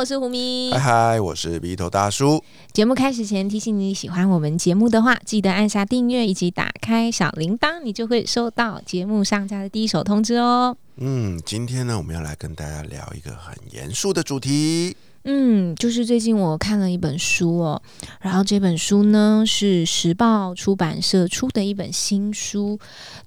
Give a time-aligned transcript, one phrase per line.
[0.00, 0.70] 我是胡咪。
[0.72, 2.42] 嗨嗨，我是鼻头大叔。
[2.72, 10.74] 节目开始前提醒你，喜欢我们节目的话，记得按下订阅以及打开小铃铛，你就会收到节目上架的第一手通知哦。
[10.96, 14.96] 嗯，今天呢，我们要来跟大家聊一个很严肃的主题。
[15.24, 17.82] 嗯，就是最近我看了一本书哦，
[18.22, 22.78] 然后这本书呢是时报出版社出的一本新书，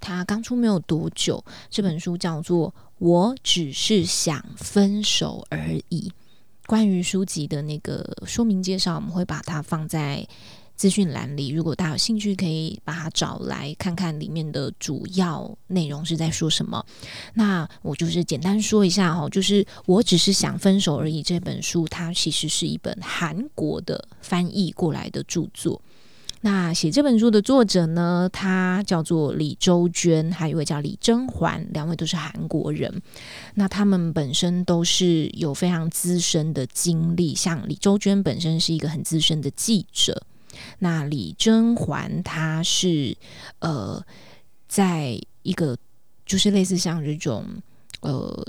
[0.01, 1.45] 它刚出没有多久。
[1.69, 2.73] 这本书叫做。
[2.99, 6.09] 我只是想分手而已。
[6.73, 10.27] 关于书籍的那个说明介绍，我们会把它放在
[10.75, 11.49] 资讯栏里。
[11.49, 16.83] 如果大家有兴趣，可以把它找来看看里面的主要内容是在说什么。
[17.35, 21.21] 那我就是简单说一下哈，就是我只是想分手而已。
[21.21, 25.79] 这本书它其实是一本韩国的翻译过来的著作。
[26.45, 33.01] 那写这本书的作者呢，他叫做李周娟，还有一位叫李甄嬛，两位都是韩国人。
[33.53, 40.21] 那他们本身都是有非常资深的经历，像李周娟本身是一个很资深的记者，
[40.79, 43.15] 那李甄嬛她是
[43.59, 44.05] 呃，
[44.67, 45.77] 在一个
[46.25, 47.45] 就是类似像这种
[48.01, 48.45] 呃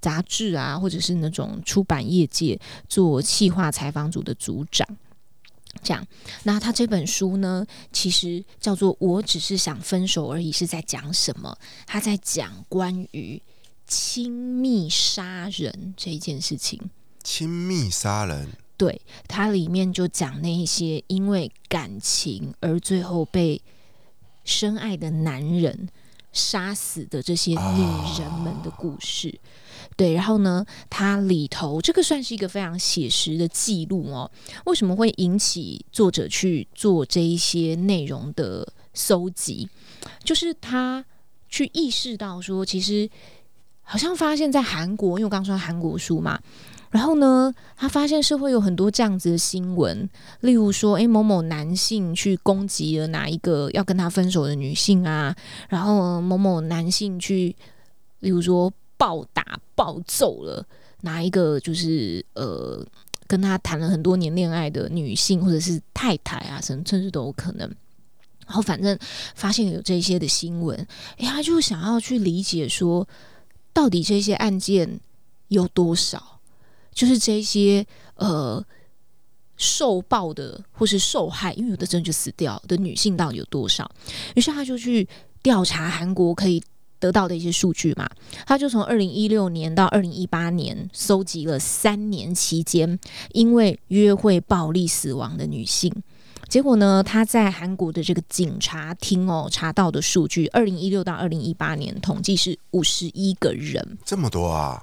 [0.00, 2.58] 杂志啊，或者是那种出版业界
[2.88, 4.84] 做企划采访组的组长。
[5.82, 6.06] 这样，
[6.44, 11.56] 那他这本书呢，其实叫做《我只是想分手而已》，是在讲什么？
[11.86, 13.40] 他在讲关于
[13.86, 16.90] 亲密杀人这一件事情。
[17.22, 23.60] 亲密杀人，对，它里面就讲那一些因为感情而最后被
[24.44, 25.88] 深爱的男人
[26.32, 27.82] 杀死的这些女
[28.20, 29.40] 人们的故事。
[29.96, 34.30] 对，然后呢，它里头这个算是一个非常写实的记录哦。
[34.66, 39.66] 为什么会引起作者去做这一些内容的搜集？
[40.22, 41.02] 就是他
[41.48, 43.08] 去意识到说，其实
[43.80, 46.38] 好像发现，在韩国，因为我刚说韩国书嘛，
[46.90, 50.06] 然后呢，他发现社会有很多这样子的新闻，
[50.40, 55.34] 例如说，诶，某某男性去攻击了哪一个要跟他分手的女性啊，
[55.70, 57.56] 然后某某男性去，
[58.20, 58.70] 例如说。
[58.96, 60.66] 暴打暴揍了
[61.02, 61.60] 哪一个？
[61.60, 62.84] 就是呃，
[63.26, 67.68] 跟他谈了很多年恋爱的女性，或者是太太啊，甚甚至都有可能。
[68.46, 68.98] 然后反正
[69.34, 70.78] 发现有这些的新闻，
[71.18, 73.06] 哎，他就想要去理解说，
[73.72, 75.00] 到底这些案件
[75.48, 76.40] 有多少？
[76.92, 78.64] 就是这些呃
[79.56, 83.90] 受暴的或是受害，因为有的真的就死掉的女性到底有多少？
[84.34, 85.06] 于是他就去
[85.42, 86.62] 调查韩国可以。
[86.98, 88.08] 得到的一些数据嘛，
[88.46, 92.98] 他就从二零一六年到二零一八年搜集了三年期间
[93.32, 95.92] 因为约会暴力死亡的女性，
[96.48, 104.82] 结果呢，他在韩国的这个警察厅哦查到的数据，二零一六到二零一八年统计是五十一个人，这么多啊！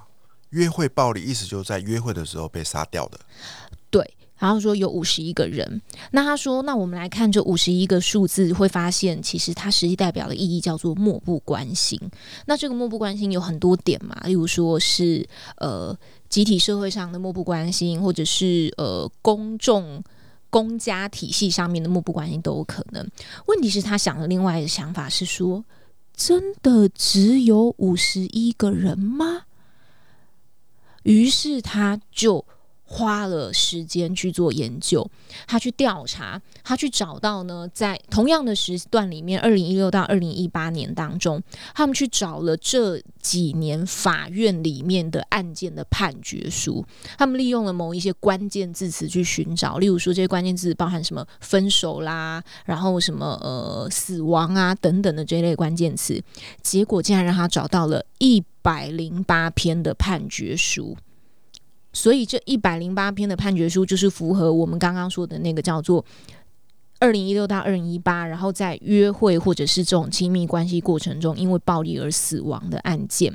[0.50, 3.18] 约会暴力意思就是在约会的时候被杀掉的，
[3.90, 4.14] 对。
[4.36, 5.80] 然后说有五十一个人，
[6.10, 11.98] 那他说，那我们来看这五十一个数字，会发现其实它实际代表的意义叫做漠不关心。
[12.46, 15.26] 那这个漠不关心有很多点嘛，例如说是
[15.58, 15.96] 呃
[16.28, 20.02] 集体社会上的漠不关心，或者是呃公众
[20.50, 23.08] 公家体系上面的漠不关心都有可能。
[23.46, 25.64] 问题是，他想的另外一个想法是说，
[26.14, 29.42] 真的只有五十一个人吗？
[31.04, 32.44] 于是他就。
[32.94, 35.04] 花了时间去做研究，
[35.48, 41.42] 他去调查，他去找到呢，在同样的时段里面，二零一六到二零一八年当中，
[41.74, 46.86] 他们去找了这几年法院里面的案件的判决书，
[47.18, 56.22] 他们利用了某一些关键字词去寻找，例如说这些关键字包含什么分手啦，然后什么呃死亡啊等等的这一类关键词，
[56.62, 60.96] 结果竟然让他找到了一百零八篇的判决书。
[61.94, 66.04] 所以这一百零八篇的判决书就是符合我们刚刚说的那个叫做
[66.98, 73.32] 二零一六到二零一八，然后在约会或者是这种亲密关系过程中因为暴力而死亡的案件。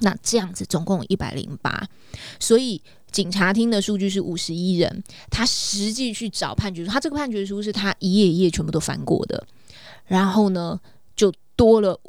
[0.00, 1.86] 那这样子总共一百零八，
[2.40, 2.82] 所以
[3.12, 9.46] 警察厅的数据是五十一人，他实际去找判决书，他这个判决书是他一页一页全部都翻过的，
[10.06, 10.80] 然后呢
[11.14, 12.00] 就多了。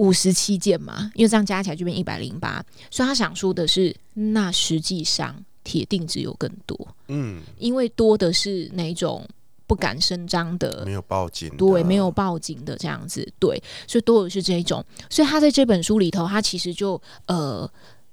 [0.00, 9.28] 五十七件嘛，因为这样加起来就变一百零八，所以他想说的是，那实际上铁定只有更多，嗯，因为多的是哪种
[9.66, 14.82] 不敢声张的，没有报警，对，没有报警的这样子，对，所以多的是这一种。
[15.10, 17.70] 所以他在这本书里头，他其实就呃，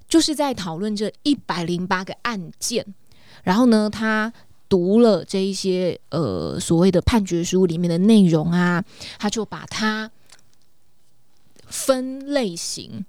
[0.09, 2.85] 就是在讨论这一百零八个案件，
[3.43, 4.33] 然后呢，他
[4.67, 8.83] 读了这一些呃所谓的判决书里面的内容啊，
[9.17, 10.11] 他就把它
[11.67, 13.05] 分类型。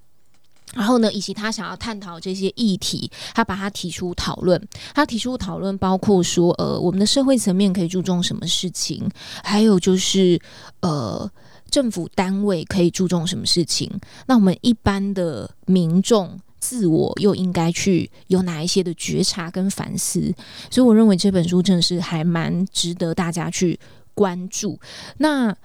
[0.75, 4.67] 然后呢，以及他想要探讨这些议题，他把它提出讨论。
[4.93, 9.09] 他提出讨论包括说，呃，我们的社会层面可以注重什么事情，
[9.43, 10.39] 还有就是，
[10.81, 11.27] 呃，
[11.71, 13.91] 政府单位可以注重什么事情。
[14.27, 20.31] 那我们一般的民众自我又应该去有哪一些的觉察跟反思？
[20.69, 23.79] 所以我认为这本书真的是还蛮值得大家去
[24.13, 24.79] 关注。
[25.17, 25.55] 那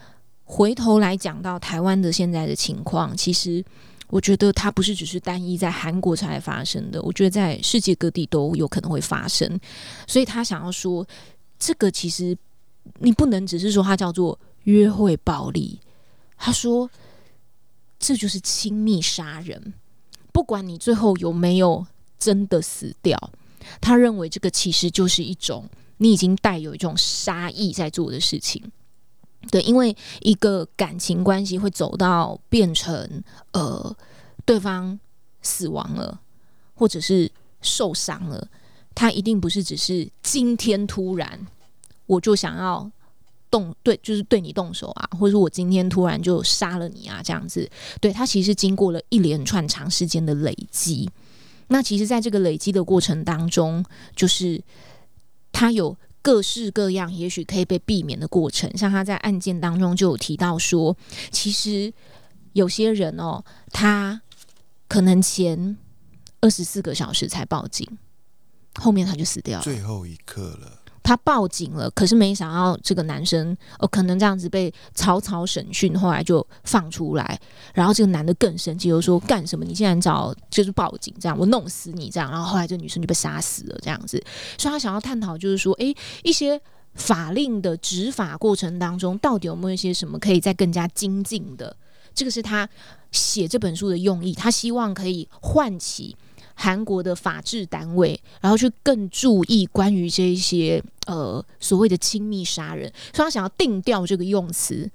[0.45, 3.65] 回头来讲到台湾的现在的情况，其实。
[4.09, 9.59] 我觉得它不是只是单一在韩国才发生的，我觉得在世界各地都有可能会发生。
[10.07, 11.05] 所以他想要说，
[11.59, 12.37] 这个其实
[12.99, 15.81] 你不能只是说它叫做约会暴力。
[16.37, 16.89] 他说，
[17.99, 19.73] 这就是亲密杀人，
[20.33, 21.85] 不管你最后有没有
[22.17, 23.19] 真的死掉，
[23.81, 28.63] 他认为这个其实就是一种你已经带有一种杀意在做的事情。
[29.51, 33.97] 对，因为一个感情关系会走到变成呃，
[34.45, 34.99] 对方
[35.43, 36.21] 死亡了，
[36.75, 37.31] 或者是
[37.61, 38.49] 受伤了，
[38.95, 41.47] 他一定不是只是今天突然
[42.07, 42.91] 我就想要
[43.51, 47.71] 动对，就是对你动手啊，或者我今天突然就杀了你啊，这样子。
[48.01, 51.11] 对他其实经过了一连串长时间的累积，
[51.69, 53.85] 那其实在这个累积的过程当中，
[54.17, 54.63] 就是
[55.53, 55.97] 他有。
[56.25, 60.97] 各式各样，也许可以被避免的过程，像他在案件当中就有提到说，
[61.31, 61.93] 其实
[62.55, 64.23] 有些人哦，他
[64.89, 65.77] 可能前
[66.41, 67.87] 二十四个小时才报警，
[68.81, 70.81] 后面他就死掉了，最后一刻了。
[71.05, 77.39] 他报警了，可是没想到这个男生哦，可能这样子被草草审讯，后来就放出来。
[77.75, 79.67] 然后这个男的更生气，就说：“干什么？
[79.67, 84.21] 你竟然找就是报警，这样我弄死你这样。”然后后来这女生就被杀死了，这样子。
[84.57, 86.59] 所以他想要探讨，就是说，诶，一些
[86.95, 91.77] 法令的执法过程当中，到底有没有一些什么可以再更加精进的？
[92.15, 92.67] 这个是他
[93.13, 94.33] 写这本书的用意。
[94.33, 96.17] 他希望可以唤起。
[96.55, 104.91] 韩国的法制单位，然后去更注意关于这一些呃所谓的亲密杀人，所以他想要定调这个用词。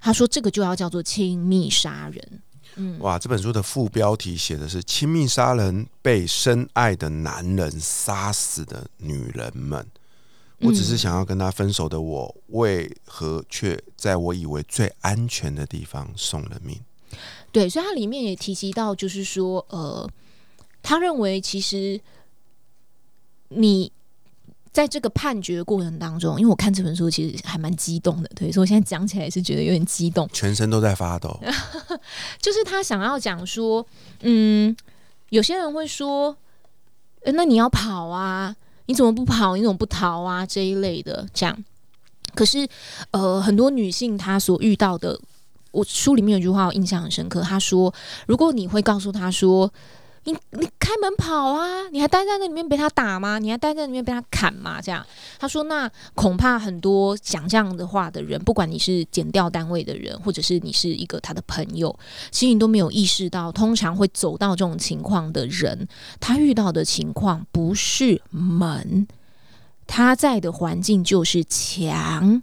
[0.00, 2.40] 他说这个就要叫做亲密杀人。
[2.76, 9.86] 嗯，哇，这本书的副标题写的是“亲密杀人被深爱的男人杀死的女人们”。
[10.60, 16.80] 我只是想要跟他分手的我，为何却在我以为最安全的地方送了命？
[17.52, 20.10] 对，所以它里面也提及到，就是说呃。
[20.82, 22.00] 他认为，其实
[23.48, 23.92] 你
[24.72, 31.38] 在这个判决过程当中，因为我看这本书其实还蛮激动的，对，所以我现在讲起来是觉得有点激动，全身都在发抖。
[32.40, 33.86] 就是他想要讲说，
[34.22, 34.74] 嗯，
[35.28, 36.36] 有些人会说，
[37.26, 38.56] 那你要跑啊，
[38.86, 39.54] 你怎么不跑？
[39.56, 40.44] 你怎么不逃啊？
[40.44, 41.64] 这一类的这样。
[42.34, 42.66] 可是，
[43.10, 45.20] 呃，很多女性她所遇到的，
[45.70, 47.92] 我书里面有句话我印象很深刻，她说，
[48.26, 49.72] 如果你会告诉她说。
[50.24, 51.88] 你你开门跑啊！
[51.90, 53.40] 你还待在那里面被他打吗？
[53.40, 54.80] 你还待在里面被他砍吗？
[54.80, 55.04] 这样
[55.38, 61.98] 他说，那恐怕很多讲这样的话的人，不管你是减掉单位的人，或者是你是一个他的朋友，
[62.30, 65.88] 其实你都没有意识到，通常会走到这种情况的人，
[66.20, 69.08] 他遇到的情况不是门，
[69.88, 72.40] 他在的环境就是墙，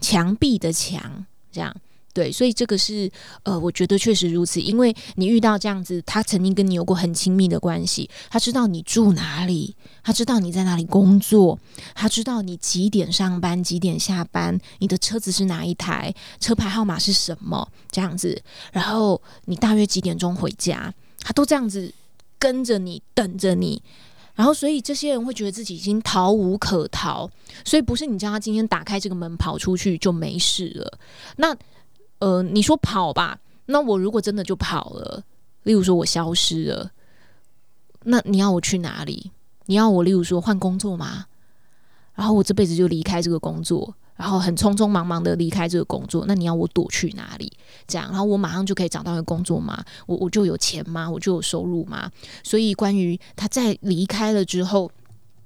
[0.00, 1.76] 墙壁的墙，这样。
[2.18, 3.08] 对，所以这个是
[3.44, 11.56] 呃，我觉得确实如此，因为你遇到这样子，他曾经跟你有过很亲密的关系，他知道你住哪里，他知道你在哪里工作，
[11.94, 21.94] 他知道你几点上班、几点下班，你的车子是哪一台，车牌号码是什么，这样子，然后你大约几点钟回家，他都这样子
[22.36, 23.80] 跟着你，等着你，
[24.34, 27.30] 然后所以这些人会觉得自己已经逃无可逃，
[27.64, 30.98] 所以不是你叫他今天打开这个门跑出去就没事了，
[31.36, 31.56] 那。
[32.18, 35.22] 呃，你说跑吧，那我如果真的就跑了，
[35.62, 36.90] 例如说我消失了，
[38.04, 39.30] 那你要我去哪里？
[39.66, 41.26] 你要我例如说换工作吗？
[42.14, 47.52] 然后我这辈子就离开这个工作，然后很匆匆忙忙的离开这个工作，那你要我躲去哪里？
[47.86, 49.84] 这样，然后我马上就可以找到一个工作吗？
[50.06, 51.08] 我我就有钱吗？
[51.08, 52.10] 我就有收入吗？
[52.42, 54.90] 所以关于他在离开了之后，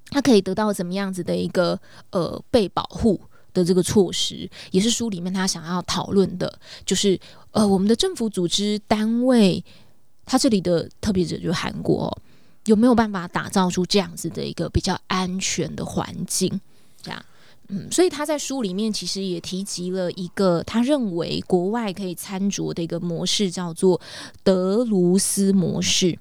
[0.09, 3.21] 他可以得到怎么样子的一个呃被保护？
[3.53, 7.19] 的这个措施也是书里面他想要讨论的，就是
[7.51, 9.63] 呃，我们的政府组织单位，
[10.25, 12.15] 他这里的特别者就是韩国，
[12.65, 16.59] 有没有办法打造出这样子的一个比较安全的环境？
[17.01, 17.25] 这样
[17.69, 23.99] 嗯，所以他在书里面其实也提及了一个他认为国外可以参酌的一个模式，叫做
[24.43, 26.17] 德卢斯模式。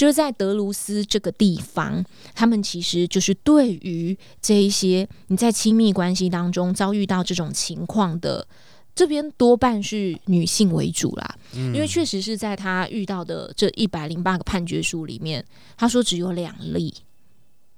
[0.00, 2.02] 就是在德鲁斯这个地方，
[2.34, 8.48] 他们其实就是对于这一些你在亲密关系当中遭遇到这种情况的，
[8.94, 11.36] 这边多半是女性为主啦。
[11.52, 15.44] 因为确实是在他遇到的这一百零八个判决书里面，
[15.76, 16.94] 他说只有两例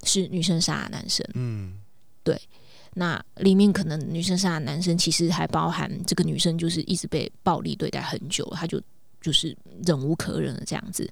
[0.05, 1.27] 是女生杀男生。
[1.35, 1.75] 嗯，
[2.23, 2.41] 对。
[2.95, 8.81] 那里面可能女生杀男生，其实还包含这个女生就是一直被暴力对待很久，她就
[9.21, 11.11] 就是忍无可忍了这样子。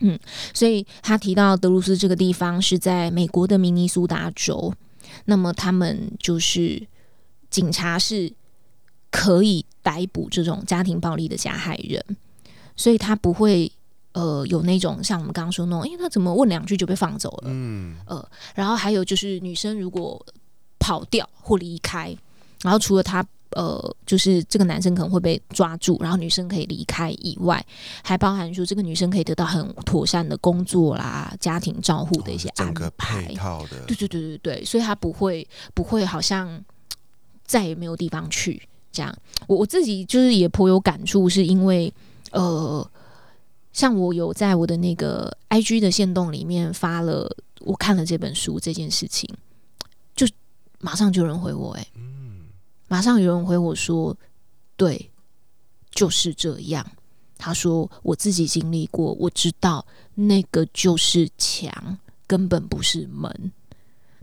[0.00, 0.18] 嗯，
[0.52, 4.72] 所以他提到德鲁斯这个地方是在美国的明尼苏达州，
[5.26, 6.86] 那么他们就是
[7.48, 8.32] 警察是
[9.10, 12.04] 可以逮捕这种家庭暴力的加害人，
[12.76, 13.70] 所以他不会
[14.12, 17.44] 呃有那种像我们刚刚说那种，哎，他怎么问两句就被放走了？
[17.46, 20.24] 嗯，呃，然后还有就是女生如果
[20.78, 22.16] 跑掉或离开，
[22.62, 23.24] 然后除了他。
[23.56, 27.64] 呃，就是这个男生可能会被抓住，然后女生可以离开以外，
[28.02, 33.24] 还包含说这个女生可以得到很妥善的工作啦、家庭照护的一些安排。
[33.26, 36.62] 配套的，对对对对对，所以他不会不会好像
[37.44, 39.12] 再也没有地方去这样。
[39.46, 41.92] 我我自己就是也颇有感触，是因为
[42.30, 42.88] 呃，
[43.72, 47.28] 像我有在我的那个 IG 的线动里面发了
[47.60, 49.28] 我看了这本书这件事情，
[50.14, 50.26] 就
[50.78, 51.86] 马上就有人回我，哎。
[52.90, 54.16] 马上有人回我说
[54.76, 55.12] ：“对，
[55.92, 56.84] 就是这样。”
[57.38, 63.52] 他说：“我自己经历过，我知道那个就是墙，根本不是门。”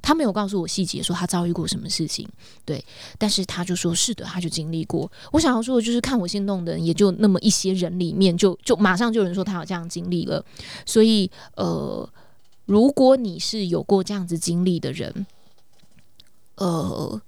[0.03, 2.27] 他没有告诉我细节，说他遭遇过什么事情。
[2.65, 2.83] 对，
[3.17, 10.43] 但是他就说：“是的，他就经历过。”我想要说的就是，看我心动的人也就那么一些人里面，就就马上就有人说他有这样经历了。
[10.85, 12.07] 所以，呃，
[12.65, 15.25] 如果你是有过这样子经历的人，
[16.55, 17.21] 呃。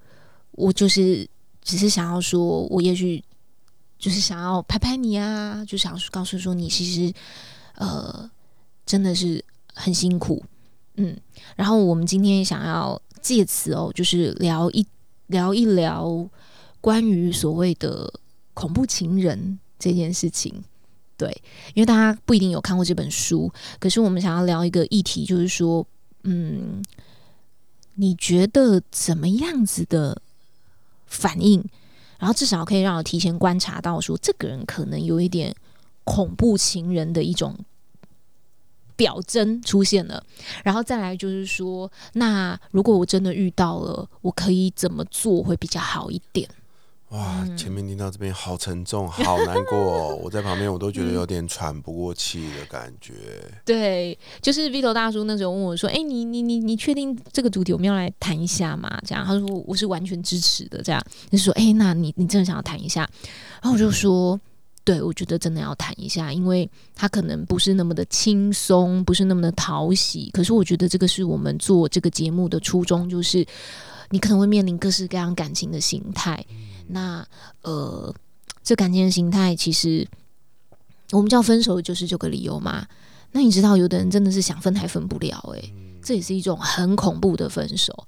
[0.59, 1.25] 我就是
[1.61, 3.23] 只是想要说，我也许
[3.97, 7.13] 就是想要拍拍你啊，就想告诉说你其实
[7.75, 8.29] 呃
[8.85, 10.43] 真的是很辛苦，
[10.95, 11.15] 嗯。
[11.55, 14.85] 然后我们今天想要借此哦，就是聊一
[15.27, 16.29] 聊一聊
[16.81, 18.11] 关于所谓的
[18.53, 20.61] 恐怖情人这件事情，
[21.15, 21.29] 对，
[21.73, 23.49] 因为大家不一定有看过这本书，
[23.79, 25.87] 可是我们想要聊一个议题，就是说，
[26.23, 26.83] 嗯，
[27.95, 30.21] 你觉得怎么样子的？
[31.09, 31.63] 反应，
[32.17, 35.53] 然后至少可以让我提前观察到，说这个人可能有一点
[36.03, 37.57] 恐怖情人的一种
[38.95, 40.23] 表征出现了。
[40.63, 46.49] 然后再来就是说，那如果我真的遇到了，我可以怎么做会比较好一点？
[47.09, 53.13] 哇，前面听到这边好沉重， 好难过，我在旁边我都觉得有点喘不过气的感觉。
[53.65, 60.83] 对，就是 Vito 大叔那时候问我说：“哎，你你你你确定这个主题我们要来谈一下吗？”这样他说我是完全支持的。
[60.83, 63.09] 这样就说：“哎，那你你真的想要谈一下？”
[63.59, 64.39] 然后我就说
[64.85, 70.29] ：“对，我觉得真的要谈一下，因为他可能不是那么的轻松，不是那么的讨喜。
[70.31, 73.43] 可是我觉得这个是我们做这个节目的初衷，就是
[74.11, 76.45] 你可能会面临各式各样感情的形态。”
[76.89, 77.25] 那
[77.61, 78.13] 呃，
[78.63, 80.07] 这感情的形态，其实
[81.11, 82.85] 我们叫分手就是这个理由嘛。
[83.31, 85.71] 那你知道，有的人真的是想分还分不了，哎，
[86.03, 88.07] 这也是一种很恐怖的分手。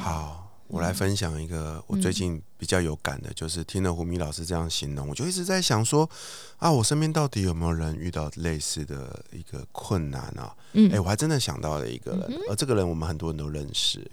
[0.00, 6.08] 好，我来分享一个我最近比较有感的，就是听了胡米老师这样形容，我就一直在想说
[6.56, 10.52] 啊，我身边到底有没有人遇到类似的一个困难啊？
[10.72, 14.04] 嗯，哎，我还真的想到了一个人，而这个人我们很多人都认识，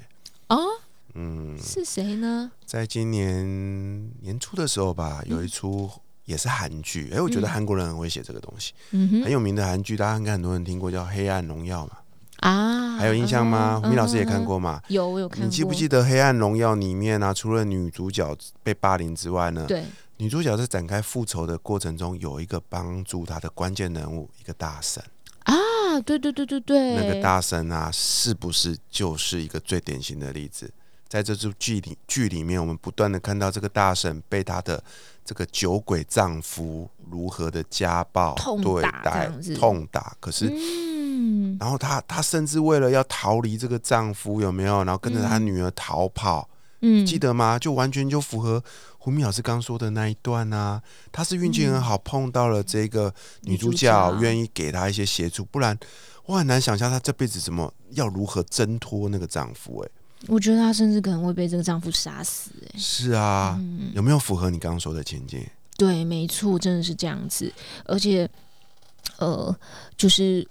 [0.50, 0.60] 哦。
[1.16, 2.52] 嗯，是谁呢？
[2.66, 5.90] 在今年年初的时候吧，有一出
[6.26, 7.10] 也是韩剧。
[7.14, 11.98] 哎，我觉得韩国人很会写这个东西，很有名的韩剧，大家应该很多人听过，叫《黑暗荣耀》嘛。
[12.42, 13.80] 啊，还有印象吗？
[13.82, 14.82] 胡明老师也看过嘛？
[14.90, 15.46] 有，我有看。
[15.46, 17.34] 你记不记得《黑暗荣耀》里面呢？
[17.34, 19.66] 除了女主角被霸凌之外呢？
[19.66, 19.86] 对，
[20.18, 25.02] 女主角在展开复仇的过程中，有一个帮助她的关键人物，一个大神。
[25.44, 25.56] 啊，
[26.06, 30.70] 对对对对对，那个大神啊，是不是就是一个最典型的例子？
[31.08, 34.84] 在这出剧里剧里面，我们不断的看到这个大婶被她的
[35.24, 40.16] 这个酒鬼丈夫如何的家暴对待、痛打。
[40.20, 40.48] 可是，
[41.60, 44.84] 然后她她甚至为了要逃离这个丈夫，有没有？
[44.84, 46.50] 然后跟着她女儿逃跑。
[46.82, 47.58] 嗯，记得吗？
[47.58, 48.62] 就完全就符合
[48.98, 50.82] 胡明老师刚说的那一段啊。
[51.12, 55.46] 她是运气很好，碰到了这个女主角，愿意给她一些协助。
[55.46, 55.78] 不然，
[56.26, 59.80] 我很难想象她这辈子怎么要如何挣脱那个丈夫。
[59.86, 59.90] 哎。
[60.27, 62.51] 我觉得她甚至可能会被这个丈夫杀死。
[62.63, 63.60] 哎，是啊，
[63.94, 65.50] 有没有符合你刚刚说的情节？
[65.77, 67.51] 对，没错，真的是这样子。
[67.84, 68.29] 而且，
[69.17, 69.53] 呃，
[69.98, 70.48] 就是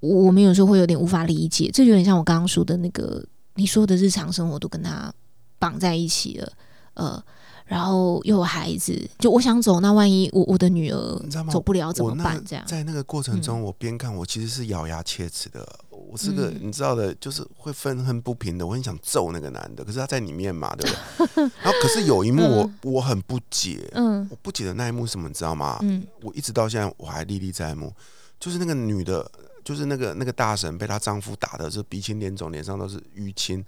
[0.00, 5.12] 我们有时候会有点无法理解，这有点像我刚刚说的那个，你说的日常生活都跟他
[5.58, 6.52] 绑在一起了，
[6.94, 7.24] 呃，
[7.64, 11.18] 然后又有孩子，就我想走，那万一我我的女儿
[11.50, 12.42] 走不了怎么办？
[12.44, 15.66] 这样，在那个过程中，我边看，我其实是咬牙切齿的。
[15.90, 18.66] 我是个嗯你知道的，就是会愤恨不平的。
[18.66, 21.42] 我很想揍那个男的，可是他在里面嘛，对不对？
[21.62, 25.78] 然后可是有一幕我我很不解，嗯我不解的那一幕是什么，你知道吗？
[25.82, 27.92] 嗯我一直到现在我还历历在目，
[28.38, 29.28] 就是那个女的，
[29.64, 33.64] 就是那个那个大婶被她丈夫打的，是鼻青脸肿，脸上都是淤青。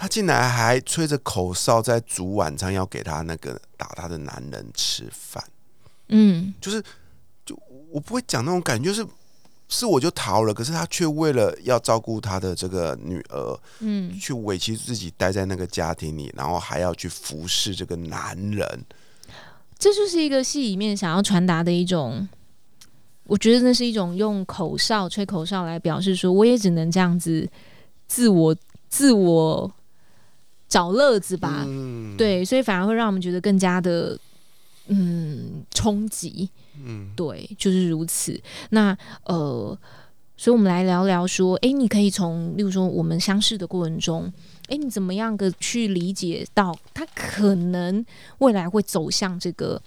[0.00, 5.42] 她竟然还吹着口哨在煮晚餐，要给她那个打她的男人吃饭。
[6.10, 6.80] 嗯就是
[7.44, 9.04] 就我不会讲那种感觉，就是
[9.68, 18.84] 是我就逃了，可是他却为了要照顾他的这个女儿，嗯，去委屈自己待在那个家庭里，然后还要去服侍这个男人。
[19.78, 22.26] 这就是一个戏里面想要传达的一种。
[23.24, 27.46] 我觉得那是一种用口哨、吹口哨来表示说，我也只能这样子
[28.06, 28.56] 自我、
[28.88, 29.70] 自我
[30.68, 31.64] 找乐子吧。
[31.66, 34.18] 嗯，对，所以反而会让我们觉得更加的
[34.86, 36.48] 嗯冲击。
[36.80, 38.40] 嗯，对，就是如此。
[38.70, 39.76] 那呃，
[40.36, 44.32] 所以我们来聊聊说，诶，你可以从，例如说我们相识的过程中，
[44.68, 48.04] 诶，你怎么样的去理解到他可能
[48.38, 49.82] 未来会走向这个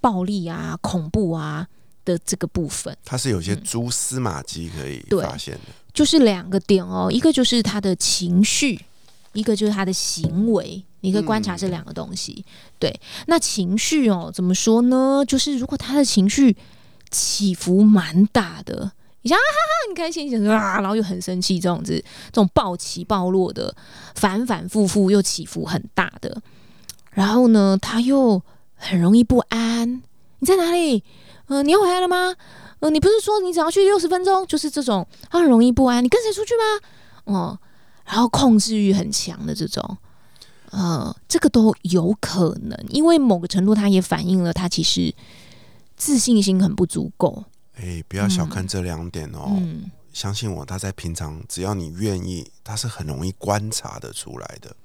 [0.00, 1.68] 暴力啊、恐怖啊
[2.06, 2.96] 的这个部分？
[3.04, 5.72] 他是有些蛛丝马迹可以发现的。
[5.92, 8.80] 就是两个点哦，一个就是他的情绪，
[9.34, 10.82] 一个就是他的行为。
[11.00, 12.42] 你可以观察这两个东西。
[12.78, 15.22] 对，那情绪哦，怎么说呢？
[15.28, 16.56] 就是如果他的情绪
[17.10, 23.76] 起伏蛮大的，你像啊哈哈很开心，啊，然后又很生气，这种子，这种暴起暴落的，
[24.14, 26.40] 反反复复又起伏很大的，
[27.10, 28.40] 然后呢，他又
[28.74, 30.02] 很容易不安。
[30.38, 31.04] 你在哪里？
[31.48, 32.34] 嗯、你要回来了吗？
[32.80, 34.46] 呃，你不是说你只要去六十分钟？
[34.46, 36.02] 就是这种，他很容易不安。
[36.02, 36.80] 你跟谁出去吗？
[37.24, 37.58] 哦、
[38.04, 39.96] 然后控制欲很强的这种，
[40.70, 45.14] 呃，这个都有可能，因为某个程度，它也反映了他其实
[45.96, 47.44] 自信心很不足够。
[47.76, 49.56] 哎、不要小看这两点哦。
[49.56, 54.76] 嗯，相信我，他在平常只要你愿意，他是很容易观察的出来的。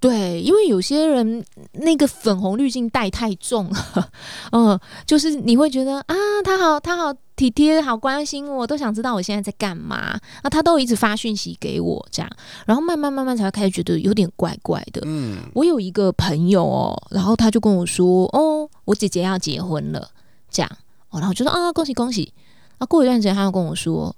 [0.00, 4.10] 对，因为有些人那个粉红滤镜带太重了，
[4.50, 12.30] 嗯， 就是你会觉得啊，他好，他好体贴，好关心我，都想知道我现在在干嘛，那，他都一直发讯息给我这样，
[12.66, 15.00] 然后慢慢慢慢才会开始觉得有点怪怪的。
[15.06, 20.10] 嗯，我有一个朋友哦，然后他就跟我说，哦，我姐姐要结婚了，
[20.50, 20.70] 这样，
[21.08, 22.30] 哦，然后我就说啊，恭喜恭喜。
[22.76, 24.14] 啊，过一段时间他又跟我说，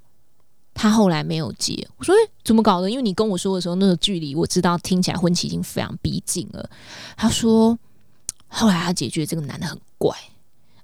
[0.75, 1.87] 他后来没有结。
[1.99, 2.91] 我说，诶、怎么搞的？
[2.91, 6.69] 因为你跟我说的时候，那个距离我知道听起来婚期已经非常逼近了。
[7.17, 7.79] 他说，
[8.49, 10.17] 后来他姐觉得这个男的很怪。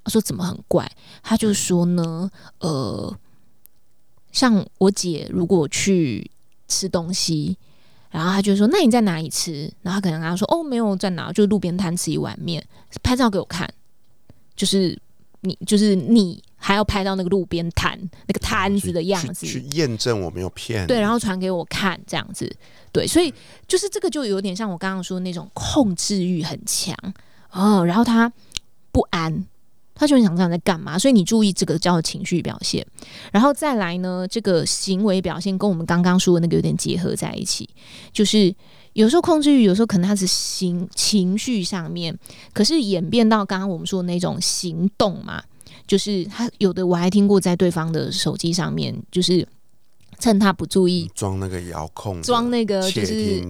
[0.09, 0.90] 他说怎么很怪？
[1.23, 3.14] 他就说呢，呃，
[4.33, 6.31] 像我姐如果去
[6.66, 7.59] 吃东西，
[8.11, 12.66] 然后他就说：“那你在哪里吃？”然后他可能跟他说：“哦，没有在哪，就路边摊吃一碗面，
[13.03, 13.68] 拍照给我看。”
[14.57, 14.99] 就是
[15.42, 20.87] 你，就是你还要拍到那个路边摊那个摊子的样子，去去验证我没有骗。
[20.87, 22.51] 对，然后传给我看，这样子，
[22.90, 23.33] 对，所以
[23.66, 26.97] 就是这个就有点像我刚刚说的那种控制欲很强
[27.53, 28.33] 哦，然后他
[28.90, 29.47] 不安，
[29.98, 32.87] 他就很想知道你在干嘛，所以你注意这个叫情绪表现，
[33.32, 37.68] 然后再来呢，这个行为表现跟我们刚刚说的那个有点结合在一起，
[38.12, 38.54] 就是
[38.92, 42.16] 有时候控制欲，有时候可能他是行情绪上面，
[42.52, 45.42] 可是演变到刚刚我们说的那种行动嘛，
[45.87, 49.44] 就是他有的我还听过在对方的手机上面，就是
[50.20, 53.40] 趁他不注意，装那个遥控，装那个就窃是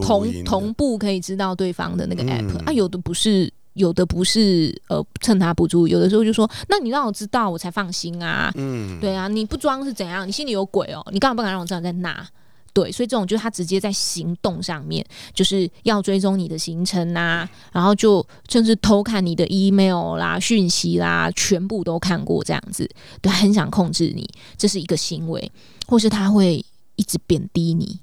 [0.00, 3.52] 同音同步可以知道对方的那个 app、嗯啊，有的不是。
[3.78, 8.52] 有的不是呃，趁他不注意，有的时候就说，那你让我知道，我才放心啊。
[8.56, 10.26] 嗯，对啊，你不装是怎样？
[10.26, 11.06] 你心里有鬼哦？
[11.12, 12.28] 你干嘛不敢让我知道在哪？
[12.74, 22.88] 对，所以这种就是他直接在行动上面，就是要追踪你的行程啊、然后就甚至偷看你的 email 啦、讯息啦，全部都看过这样子，
[23.20, 25.50] 对，很想控制你，这是一个行为，
[25.88, 26.64] 或是他会
[26.94, 27.98] 一直贬低你，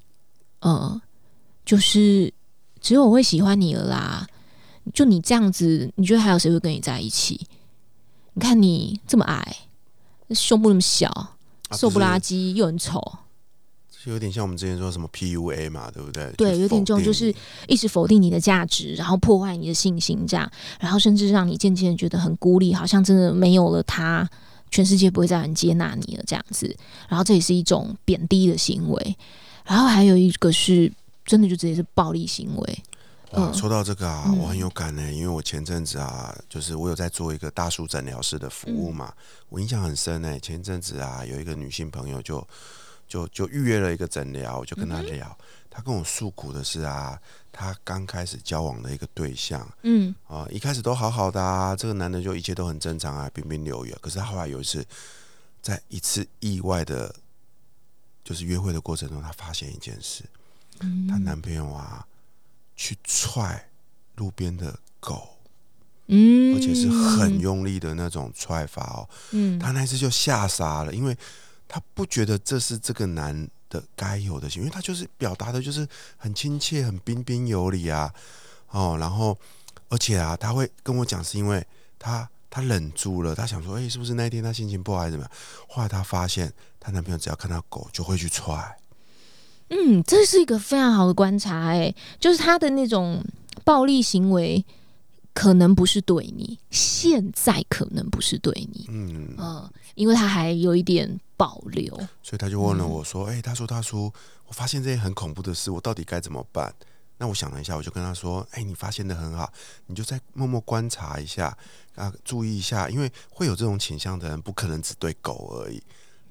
[0.59, 0.99] 呃，
[1.65, 2.33] 就是
[2.81, 4.27] 只有我会喜欢你了啦，
[4.93, 7.47] 就你这样子，你觉得还有谁会跟你在一起？
[8.33, 9.55] 你看你这么矮，
[10.31, 11.09] 胸部那么小。
[11.67, 13.01] 啊瘦不拉是几又很丑，
[13.89, 16.31] 就有点像我们之前说什么 PUA 嘛，对不对？
[16.37, 17.33] 对，有点这种就是
[17.67, 24.29] 一直否定你的价值，然后破坏你的信心，这样，然后甚至让你渐渐地觉得很孤立，好像真的没有了他，
[24.69, 26.73] 全世界不会再有人接纳你了这样子。
[27.09, 29.17] 然后这也是一种贬低的行为，
[29.65, 30.91] 然后还有一个是
[31.25, 32.73] 真的就直接是暴力行为，哇，
[33.37, 33.53] 嗯。
[33.53, 34.37] 说到这个啊，嗯。
[34.37, 42.45] 我很有感呢、因为我前阵子啊，就是我有在做一个大叔诊疗室的服务嘛，嗯我印象很深呢、前阵子啊，有一个女性朋友就
[43.07, 45.37] 就就预约了一个诊疗，我就跟她聊。
[45.69, 47.19] 她跟我诉苦的是啊，
[47.51, 50.15] 她刚开始交往的一个对象，嗯。
[50.25, 53.93] 啊，一开始都好好的啊，这个男的就一切都很正常啊，彬彬有礼。
[54.01, 54.85] 可是他后来有一次，
[55.61, 57.13] 在一次意外的，
[58.23, 60.23] 就是约会的过程中，她发现一件事，
[60.79, 61.07] 嗯。
[61.09, 62.07] 她男朋友啊，
[62.75, 63.69] 去踹
[64.15, 65.37] 路边的狗，
[66.07, 69.09] 嗯而且是很用力的那种踹法哦。
[69.31, 71.17] 嗯他那次就吓傻了，因为
[71.67, 78.13] 他不觉得这是这个男的该有的行为，因为他就是表达的就是很亲切、很彬彬有礼啊，
[78.69, 79.37] 哦，然后
[79.89, 81.65] 而且啊，他会跟我讲，是因为
[81.97, 85.31] 他他忍住了，他想说，哎、是不是那一天他心情不好还是怎么样？
[85.67, 88.77] 后来他发现，她男朋友只要看到狗就会去踹，
[89.69, 93.23] 嗯，这是一个非常好的观察、哎，就是他的那种
[93.63, 94.63] 暴力行为，
[95.33, 104.11] 可能不是对你，现在可能不是对你，嗯，嗯，因为他还有一点保留，所以他就问了我说，哎、他说大叔，
[104.47, 106.73] 我发现这些很恐怖的事，我到底该怎么办？
[107.17, 109.49] 那我想了一下，我就跟他说：“哎、你发现的很好，
[109.87, 111.57] 你就再默默观察一下
[111.95, 115.81] 啊，注意一下，因为会有这种倾向的人，不可能只对狗而已。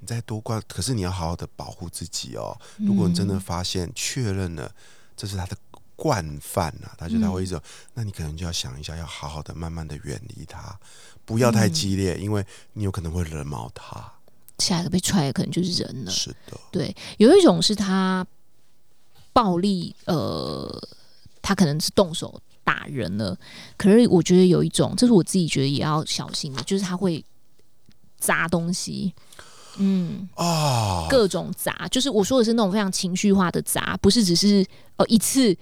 [0.04, 2.54] 你再多观，可是你要好好的保护自己哦。
[2.76, 4.70] 如果你真的发现确认了
[5.16, 5.56] 这是他的
[5.96, 7.58] 惯犯啊，他就他会一直，
[7.94, 10.78] 那你可能就要想一下，要好好的慢慢的远离他，
[11.24, 14.12] 不要太激烈，因为你有可能会惹毛他。
[14.58, 16.10] 下一个被踹的可能就是人了。
[16.10, 18.26] 是的，对，有一种是他
[19.32, 20.88] 暴力，呃，
[21.40, 23.34] 他可能是动手打人了，
[23.78, 27.24] 可是我觉得有一种，这是我自己觉得也要小心的，就是他会
[28.18, 29.12] 砸东西，
[29.78, 34.64] 嗯，啊，各种砸，就是我说的是那种非常情绪化的砸，不是只是
[34.96, 35.56] 呃一次。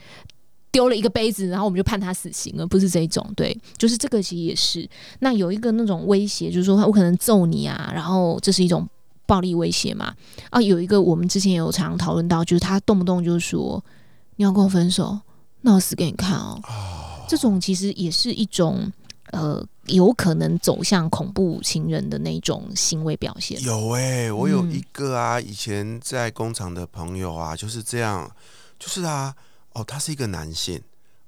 [0.73, 4.89] 丢了一个杯子，然后我们就判他死刑了，不是这种，对，就是这个其实也是。
[5.19, 8.89] 那有一个那种威胁，就是说我可能揍你啊，然后这是一种
[9.27, 10.15] 暴力威胁嘛。
[10.49, 13.85] 啊，有一个我们之前也有常常讨论到，就是他动不动就说
[14.37, 15.21] 你要跟我分手，
[15.61, 16.59] 那我死给你看哦。
[17.29, 18.91] 这种其实也是一种
[19.33, 23.61] 呃，有可能走向恐怖情人的那种行为表现。
[23.63, 28.31] 有哎、我有嗯一个啊，以前在工厂的朋友啊，就是这样，
[28.79, 29.35] 就是啊，
[29.73, 30.81] 哦，他是一个男性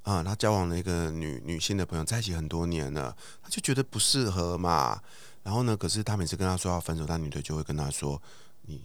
[0.03, 5.01] 啊、他交往了一个女女性的朋友，在一起很多年了，他就觉得不适合嘛。
[5.43, 8.21] 然后呢，可是他每次跟他说要分手，那女的就会跟他说
[8.67, 8.83] ：“你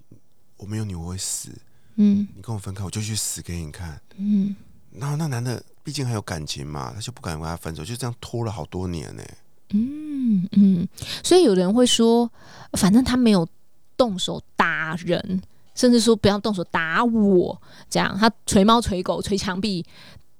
[0.56, 1.50] 我没有你我会死，
[1.96, 4.02] 嗯你跟我分开我就去死给你看。
[4.16, 4.56] 嗯，”
[4.94, 9.24] 然后那男的毕竟还有感情嘛，他就不敢跟他分手，就这样拖了好多年呢、
[9.72, 10.88] 嗯嗯，
[11.24, 12.32] 所以有人会说，
[12.74, 13.48] 反正他没有
[13.96, 15.42] 动手打人，
[15.76, 19.86] 甚至说不要动手打我，这样他捶猫捶狗捶墙壁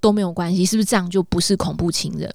[0.00, 2.28] 都没有关系，是不是这样就不是恐怖情人？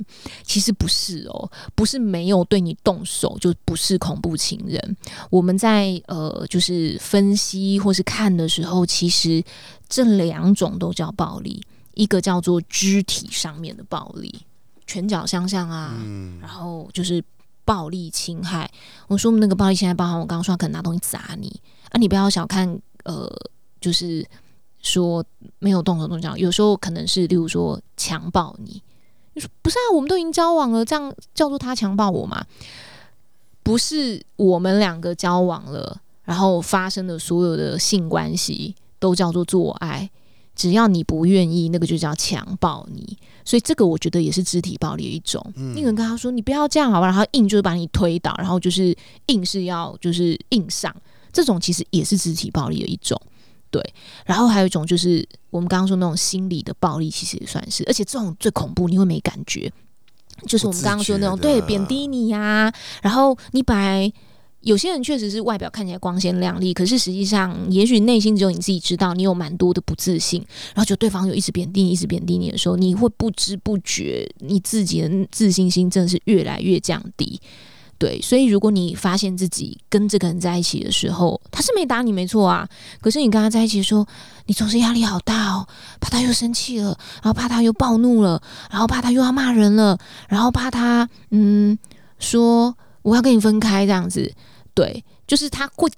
[0.43, 4.97] 其实不是哦，不是没有对你动手就不是恐怖情人。
[5.29, 9.43] 我们在呃就是分析或是看的时候，其实
[9.89, 11.61] 这两种都叫暴力，
[11.95, 14.45] 一个叫做肢体上面的暴力，
[14.85, 17.23] 拳脚相向啊，嗯然后就是
[17.65, 18.69] 暴力侵害。
[19.07, 23.27] 我说那个暴力侵害包含我刚刚说他可能拿东西砸你啊，你不要小看呃，
[23.81, 24.23] 就是
[24.81, 25.25] 说
[25.57, 28.81] 没有动手动脚，有时候可能是例如说强暴你。
[29.33, 32.45] 你说不是啊，我们都已经交往了，这样叫做他强暴我吗？
[33.63, 40.09] 不是我们两个交往了，然后发生的所有的性关系都叫做做爱，
[40.55, 43.17] 只要你不愿意，那个就叫强暴你。
[43.43, 45.45] 所以这个我觉得也是肢体暴力的一种。
[45.55, 45.73] 嗯。
[45.75, 48.95] 你可能跟他说你不要这样好吧，然后硬就是把你推倒，然后就是
[49.27, 50.95] 硬是要就是硬上，
[51.31, 53.19] 这种其实也是肢体暴力的一种。
[53.69, 53.83] 对，
[54.25, 59.69] 然后还有一种就是我们刚刚说那种心理的暴力，其实也算是，而且这种最恐怖，你会没感觉，
[60.47, 64.09] 就是我们刚刚说那种对贬低你呀、然后你本来
[64.65, 70.43] 有些人确实是外表看起来光鲜亮丽，可是实际上，也许内心只有你自己知道，你有蛮多的不自信。
[70.73, 77.39] 然后就对方有一直贬低你，一直贬低你的时候，你会不知不觉，你自己的自信心真的是越来越降低。
[77.99, 82.67] 对，所以如果你发现自己跟这个人在一起的时候，他是没打你没错啊，
[82.99, 84.03] 可是你跟他在一起的时候，
[84.47, 85.67] 你总是压力好大哦，
[86.01, 89.95] 怕他又生气了，然后怕他又暴怒了，然后怕他又要骂人了，
[90.27, 91.77] 然后怕他嗯
[92.17, 94.33] 说我要跟你分开这样子，
[94.75, 95.89] 对，就是他会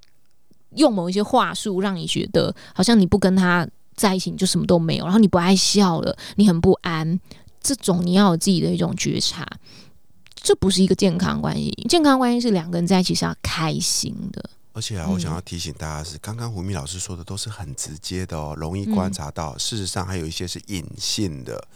[0.76, 7.20] 用某一些话术让你觉得好像你不跟他在一起你就什么都没有，然后你不爱笑了，你很不安，
[7.60, 9.46] 这种你要有自己的一种觉察。
[10.36, 14.50] 这不是一个健康关系，健康关系是两个人在一起是要开心的。
[14.78, 19.58] 而且啊，我想要提醒大家是，刚刚胡蜜老师说的都是很直接的哦，容易观察到。
[19.58, 21.68] 事实上，还有一些是隐性的，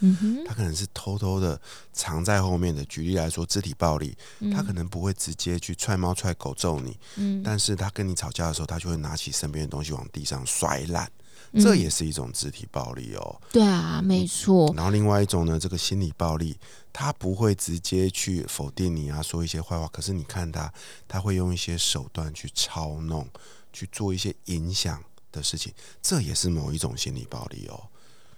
[0.46, 1.60] 他可能是偷偷的
[1.92, 2.84] 藏在后面的。
[2.84, 4.16] 举例来说，肢体暴力，
[4.54, 11.10] 他可能不会直接去踹猫踹狗揍你，嗯但是他跟你吵架的时候，他就会拿起身边的东西往地上摔烂，
[11.54, 13.40] 这也是一种肢体暴力哦。
[13.50, 16.56] 对啊，没错，然后另外一种呢，这个心理暴力，
[16.92, 20.72] 他不会直接去否定你啊，说一些坏话，可是你看他，
[21.08, 23.26] 他会用一些手段去操弄，
[23.72, 27.88] 去做一些影响的事情，这也是某一种心理暴力哦。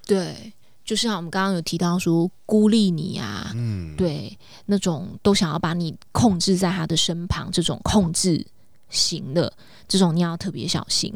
[0.07, 0.53] 对，
[0.85, 8.47] 就像我们刚刚有提到说孤立你啊，嗯，对，那种都想要把你控制在他的身旁，这种控制
[8.95, 9.53] 型的
[9.87, 11.13] 这种你要特别小心。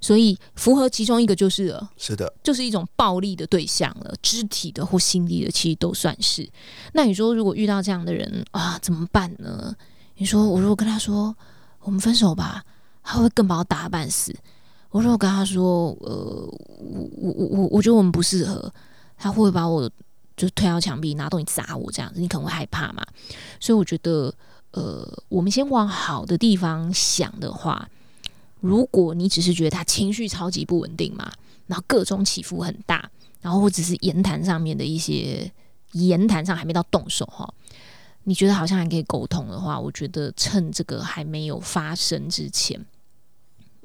[0.00, 6.48] 所以符合其中一个就是了，是的，就是一种暴力的对象了，肢体的或心理的，其实都算是。
[6.92, 9.74] 那你说如果遇到这样的人啊，怎么办呢？
[10.16, 11.34] 你说我如果跟他说
[11.80, 12.62] 我们分手吧，
[13.02, 14.32] 他会更把我打半死。
[14.90, 16.46] 我如果跟他说，呃，
[16.78, 18.72] 我我我我我觉得我们不适合，
[19.16, 19.90] 他会把我
[20.36, 23.02] 就推到墙壁，拿东西砸我这样子，你可能会害怕嘛。
[23.58, 24.32] 所以我觉得，
[24.72, 27.88] 呃，我们先往好的地方想的话，
[28.60, 31.30] 如果你只是觉得他情绪超级不稳定嘛，
[31.66, 35.50] 然后各种起伏很大，然后或者是言谈上面的一些
[35.92, 37.52] 言谈上还没到动手哈，
[38.24, 42.84] 你觉得好像还可以沟通的话，我觉得趁这个还没有发生之前。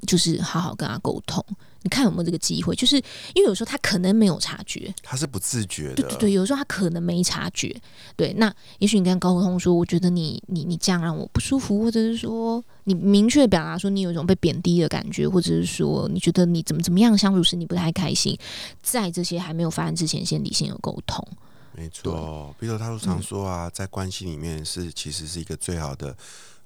[0.06, 1.44] 就是好好跟他沟通，
[1.82, 2.74] 你看有没有这个机会？
[2.74, 2.96] 就是
[3.34, 7.74] 因为有时候他可能没有察觉，他是不自觉的，对对对，有时候他可能没察觉。
[8.16, 18.38] 对，那也许你跟他沟通说，我觉得你你你这样让我不舒服，或者是说你明确表达说你有一种被贬低的感觉，或者是说你觉得你怎么怎么样相处时你不太开心，
[18.82, 21.26] 在这些还没有发生之前，先理性的沟通。
[21.72, 22.54] 没错。
[22.58, 26.16] 比如他都常说啊，在关系里面是其实是一个最好的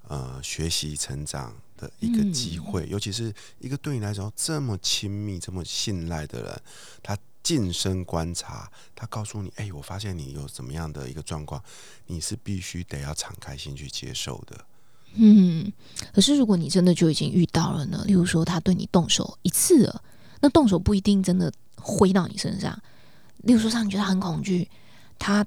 [0.09, 1.55] 呃学习成长。
[1.83, 6.63] 的一个机会，尤其是一个对你来说这么亲密、这么信赖的人，
[7.03, 11.61] 他近身观察，他告诉你：“哎、我发现你有怎么样的一个状况，
[12.07, 14.65] 你是必须得要敞开心去接受的。
[15.15, 15.73] 嗯，
[16.15, 18.05] 可是如果你真的就已经遇到了呢？
[18.07, 20.03] 例如说他对你动手一次了，
[20.41, 22.81] 那动手不一定真的挥到你身上。
[23.39, 24.71] 例如说让你觉得很恐惧，
[25.19, 25.45] 他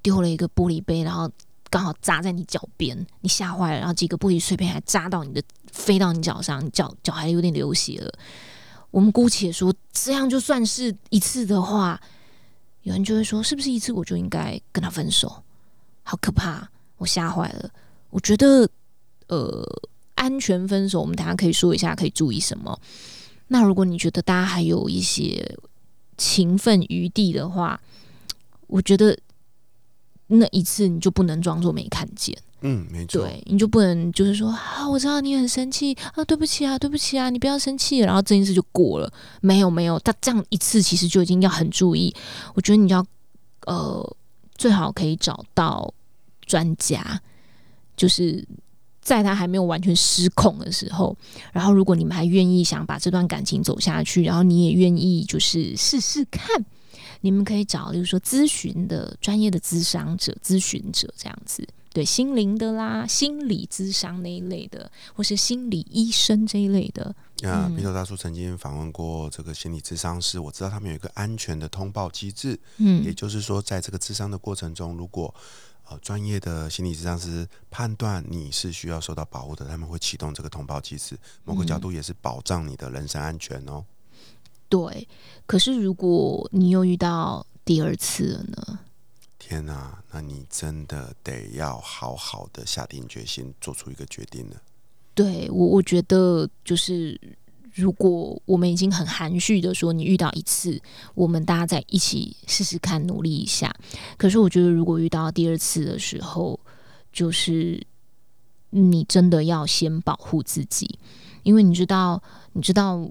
[0.00, 1.28] 丢了一个玻璃杯，然后
[1.76, 8.10] 刚好砸在你脚边，你吓坏了，然后几个玻璃碎片还扎到你的，飞到你脚上，你脚脚还有点流血了。
[8.90, 12.00] 我们姑且说这样就算是一次的话，
[12.80, 15.42] 有人就会说，是不是一次我就应该跟他分手？
[16.02, 17.68] 好可怕，我吓坏了。
[18.08, 18.66] 我觉得，
[19.26, 19.62] 呃，
[20.14, 22.80] 安全分手，我们大家可以说一下，可以注意什么？
[23.48, 25.58] 那如果你觉得大家还有一些
[26.16, 27.78] 情分余地的话，
[28.66, 29.18] 我觉得
[30.28, 32.36] 那一次你就不能装作没看见。
[32.62, 39.12] 嗯，没错，对，你就不能就是说啊，我知道你很生气啊，对不起啊，对不起啊，你不要生气，然后这件事就过了。
[39.40, 42.12] 没有没有，他这样一次其实就已经要很注意。
[42.54, 43.04] 我觉得你要
[43.66, 44.16] 呃，
[44.56, 45.92] 最好可以找到
[46.46, 47.20] 专家，
[47.94, 48.44] 就是
[49.02, 51.14] 在他还没有完全失控的时候，
[51.52, 56.64] 然后如果你们还愿意想把这段感情走下去，然后你也愿意就是试试看。
[57.20, 67.04] 你们可以找，例如说咨询的专业的咨商者、咨询者这样子，对心灵的啦、心理咨商那一类的，或是心理医生这一类的。
[67.42, 75.34] 啊，嗯皮头大叔曾经访问过这个心理咨商师，我知道他们有一个安全的通报机制，嗯也嗯就是说，在这个咨商的过程中，如果
[75.88, 83.84] 呃专业的心理咨商师判断你是需要受到保护的，他们会启动这个通报机制，某个角度也是保障你的人身安全哦。
[84.68, 85.08] 对。
[85.46, 88.78] 可是如果你又遇到第二次了呢？
[89.38, 94.56] 天哪、那你真的得要好好的下定决心，做出一个决定了。
[95.14, 97.18] 对我，我觉得就是，
[97.72, 100.82] 如果我们已经很含蓄的说，你遇到一次，
[101.14, 103.72] 我们大家再一起试试看，努力一下。
[104.16, 106.58] 可是我觉得，如果遇到第二次的时候，
[107.12, 107.86] 就是
[108.70, 110.98] 你真的要先保护自己，
[111.44, 112.20] 因为你知道，
[112.52, 113.08] 你知道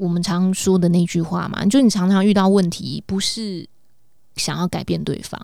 [0.00, 3.68] 我们常说的那句话嘛，就你常常遇到问题，不是
[4.34, 5.38] 想要改变对方，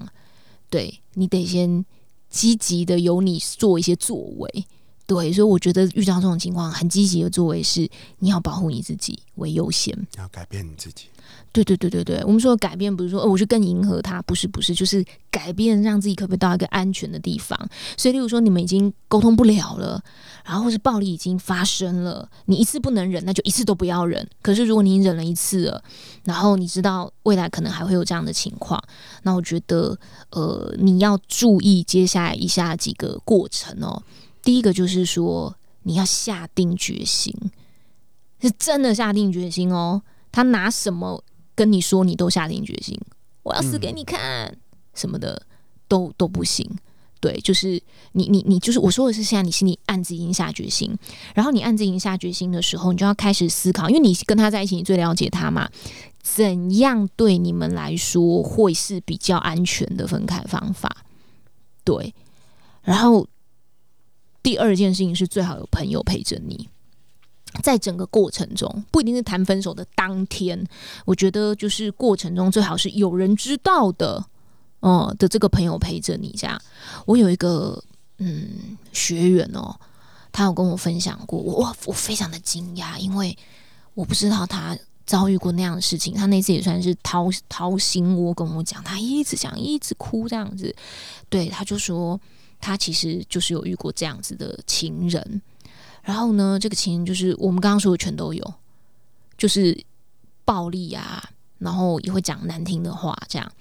[0.71, 1.85] 对你得先
[2.31, 4.67] 积极的由你做一些作为。
[5.07, 7.87] 对，所以我觉得遇到这种情况，很积极的作为是
[8.21, 9.95] 你要保护你自己为优先。
[10.17, 11.05] 要改变你自己，
[11.65, 17.59] 对对对对对，我们说改变不是说、哦、我去更迎合他，不是不是，就是改变让自己可不可以到一个安全的地方。
[17.97, 20.03] 所以，例如说你们已经沟通不了了，
[20.45, 24.29] 然后或是暴力已经发生了，你一次不能忍，那就一次都不要忍。
[24.43, 25.83] 可是如果你忍了一次了，
[26.25, 28.83] 然后你知道未来可能还会有这样的情况，
[29.23, 29.99] 那我觉得
[30.31, 34.03] 呃你要注意接下来以下几个过程哦。
[34.43, 37.35] 第一个就是说，你要下定决心，
[38.41, 40.03] 是真的下定决心哦。
[40.31, 41.25] 他拿什么
[41.57, 42.97] 跟你说，你都下定决心，
[43.43, 44.57] 我要死给你看，
[44.95, 45.43] 什么的
[45.89, 46.65] 都都不行。
[47.19, 50.97] 对，就是你你你，就是我说的是，现在你心里暗自已经下决心，
[51.35, 55.69] 然后你暗自已经下决心的时候，你就要开始思考，因为你跟他在一起，你最了解他嘛，
[56.23, 61.05] 怎样对你们来说会是比较安全的分开方法？
[61.83, 62.15] 对，
[62.83, 63.27] 然后
[64.43, 66.69] 第二件事情是最好有朋友陪着你，
[67.63, 70.67] 在整个过程中，不一定是谈分手的当天，
[71.05, 74.25] 我觉得就是过程中最好是有人知道的。
[74.81, 76.61] 哦的这个朋友陪着你，这样。
[77.07, 77.83] 我有一个
[78.19, 79.75] 嗯学员哦，
[80.31, 83.37] 他有跟我分享过，我我非常的惊讶，因为
[83.95, 86.15] 我不知道他遭遇过那样的事情。
[86.15, 90.73] 他那次也算是掏掏心窝跟我讲，他一直讲，一直哭这样子。
[91.29, 92.21] 对，他就说
[92.61, 95.43] 他其实就是有遇过这样子的情人，
[96.07, 98.55] 然后呢，这个情人就是我们刚刚说的全都有，
[99.37, 99.77] 就是
[100.45, 103.53] 暴力啊，然后也会讲难听的话这样。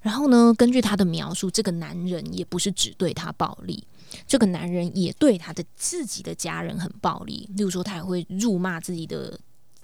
[0.00, 0.52] 然后呢？
[0.58, 3.86] 根据他的描述，这个男人也不是只对他暴力，
[4.26, 7.48] 这个男人也对他的自己的家人很暴力。
[7.54, 9.38] 例如说，他也会辱骂自己的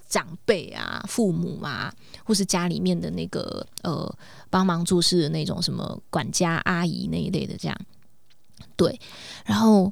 [0.09, 1.89] 长辈啊、父母啊，
[2.25, 4.13] 或是家里面的那个呃
[4.49, 7.55] 帮忙做事的那种什么管家阿姨那一类的。
[7.55, 7.81] 这样
[8.75, 8.99] 对，
[9.45, 9.89] 然后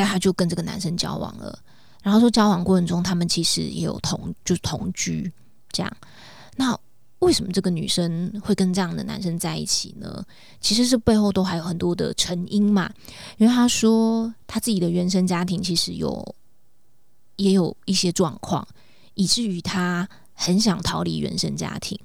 [0.00, 1.58] 但他就跟这个男生交往了。
[2.02, 5.30] 然后说交往过程中，他们其实也有同就是同居
[5.70, 5.96] 这样。
[6.56, 6.74] 那
[7.18, 10.24] 为什么这个女生会跟这样的男生在一起呢？
[10.58, 12.90] 其实是背后都还有很多的成因嘛。
[13.36, 16.34] 因为她说她自己的原生家庭其实有
[17.36, 18.66] 也有一些状况，
[19.12, 22.00] 以至于她很想逃离原生家庭。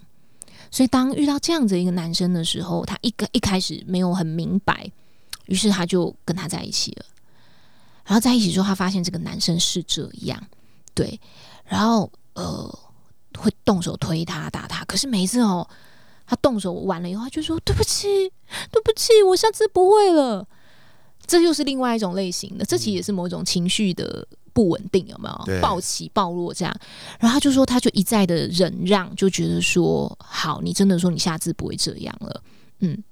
[0.70, 4.92] 所以当遇到这样子一个男生的时候，她一个一开始没有很明白，
[5.46, 7.06] 于是她就跟他在一起了。
[8.06, 10.42] 然后在一起之后，他发现这个男生是这样，
[10.94, 11.20] 对，
[11.66, 12.80] 然后呃。
[13.38, 15.68] 会动手推他打他，可是每一次哦，
[16.26, 18.08] 他动手完了以后，他就说对不起，
[18.72, 20.48] 对不起，我下次不会了。
[21.28, 25.62] 这又是另外一种类型的，这其实也是某种情绪的不稳定，有没有？
[25.62, 26.74] 暴起暴落这样。
[27.20, 32.42] 然后他就说，他就一再的忍让，就觉得说好，你真的说你下次不会这样了，
[32.80, 33.04] 嗯。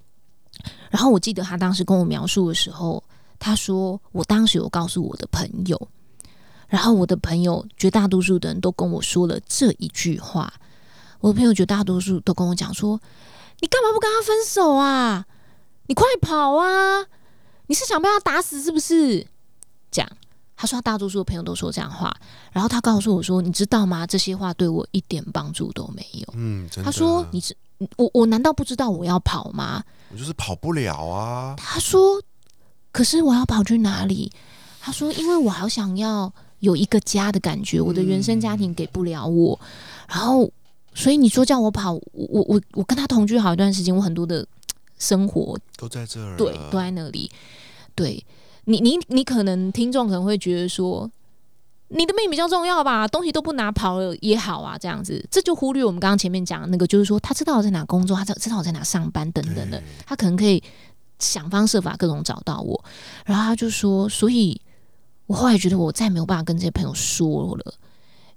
[0.89, 3.03] 然后我记得他当时跟我描述的时候，
[3.43, 5.89] 他说我当时有告诉我的朋友。
[6.69, 10.51] 然后我的朋友绝大多数的人都跟我说了这一句话，
[11.19, 12.99] 我的朋友绝大多数都跟我讲说
[13.59, 15.25] ：“你干嘛不跟他分手啊？
[15.87, 17.05] 你快跑啊！
[17.67, 19.27] 你是想被他打死是不是？”
[19.91, 20.09] 这样，
[20.55, 22.15] 他说他大多数的朋友都说这样话，
[22.51, 24.07] 然后他告诉我说：“你知道吗？
[24.07, 27.55] 这些话对我一点帮助都没有。”嗯，他说：“你知
[27.97, 29.83] 我，我难道不知道我要跑吗？
[30.11, 32.19] 我就是跑不了啊。”他说
[32.93, 34.31] ：“可是我要跑去哪里？”
[34.79, 36.31] 他说：“因为我好想要。”
[36.63, 39.59] 有一个家的感觉，我的原生家庭给不了我，
[40.07, 40.49] 然后
[40.93, 44.47] 所以你说叫我跑，我我我我跟他同居好一段时间，我很多的
[44.97, 47.29] 生活都在这儿，对，都在那里。
[47.93, 48.25] 对
[48.63, 51.11] 你，你你可能听众可能会觉得说，
[51.89, 60.63] 你的命比较重要吧，东西都不拿跑了也好啊，这样子，这就忽略我们刚刚前面讲的那个，就是说他知道我在哪工作，他知知道我在哪上班等等的，他可能可以
[61.23, 62.83] 想方设法各种找到我，
[63.25, 64.61] 然后他就说，所以。
[65.25, 67.73] 我后来觉得我再没有办法跟这些朋友说了，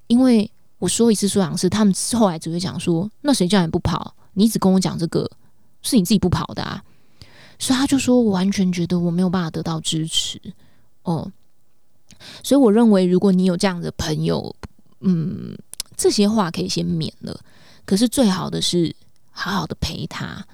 [0.07, 4.15] 因为我说一次说两次，他们后来只会讲说：“那谁叫你不跑？
[4.35, 5.29] 你一直跟我讲这个，
[5.83, 6.81] 是你自己不跑的啊！”
[7.59, 10.41] 所以他就说我完全觉得我没有办法得到支持
[11.03, 11.31] 哦。
[12.45, 14.55] 所以我认为，如果你有这样的朋友，
[15.01, 15.59] 嗯，
[15.97, 17.39] 这些话可以先免了。
[17.85, 18.95] 可是最好的是
[19.33, 20.47] 好好的陪他。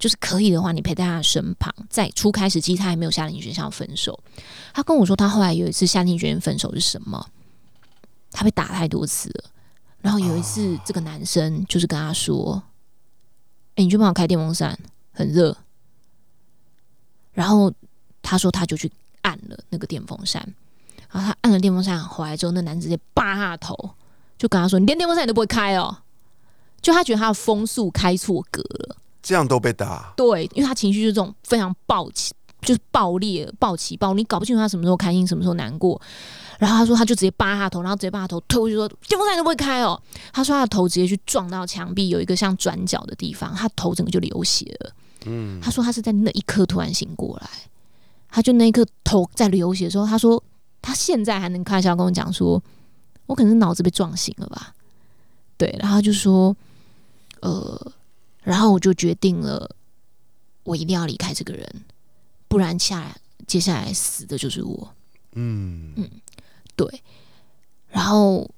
[0.00, 1.72] 就是可以的话，你陪在他身旁。
[1.90, 4.18] 在初开始期，他还没有下定决心要分手。
[4.72, 7.24] 他跟我说，他后来有一次下定决心分手是什么？
[8.32, 9.44] 他被打太多次了。
[10.00, 12.62] 然后有一次，这个男生就是跟他说
[13.76, 14.78] ：“哎，你去帮我开电风扇，
[15.12, 15.54] 很热。”
[17.34, 17.70] 然后
[18.22, 20.42] 他说，他就去按了那个电风扇。
[21.12, 23.76] 然后他按了电风扇回来之后，那男直接扒他的头，
[24.38, 25.98] 就跟他说：“你连电风扇你都不会开哦！”
[26.80, 28.96] 就他觉得他的风速开错格了。
[29.22, 36.00] 这样都被打，对，因为他情绪就是这种非常暴起，就是爆裂、暴起、暴，你搞不清楚他什么时候开心，什么时候难过。
[36.58, 40.00] 然后他说，他就直接扒他头，然后直接把他头推过去，说电风扇都不会开哦。
[40.32, 44.92] 他说他的头直接去撞到墙壁，有一个像转角的地方，他头整个就流血了。
[45.24, 47.48] 嗯，他说他是在那一刻突然醒过来，
[48.28, 50.42] 他就那一刻头在流血的时候，他说
[50.82, 52.62] 他现在还能开玩笑跟我讲说，
[53.24, 54.74] 我可能是脑子被撞醒了吧？
[55.56, 56.54] 对，然后就说，
[57.40, 57.92] 呃。
[58.42, 59.76] 然后我就决定了，
[60.64, 61.84] 我一定要离开这个人，
[62.48, 63.16] 不然下
[63.46, 64.94] 接下来死的就是我。
[65.32, 66.10] 嗯嗯，
[66.76, 67.02] 对，
[67.88, 68.50] 然后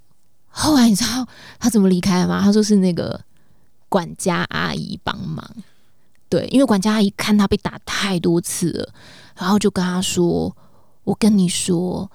[0.49, 1.26] 后来你知道
[1.59, 2.41] 他怎么离开的吗？
[2.43, 3.24] 他说是那个
[3.89, 5.45] 管家阿姨帮忙。
[6.28, 8.95] 对，因为管家阿姨看他被打太多次了，
[9.37, 10.57] 然后就跟他说
[11.05, 12.11] ：“我跟你说。”